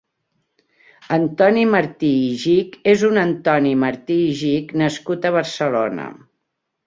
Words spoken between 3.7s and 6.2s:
Martí i Gich, nascut a Barcelona.